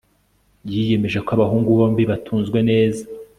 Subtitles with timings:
[0.71, 3.03] Yiyemeje ko abahungu bombi batunzwe neza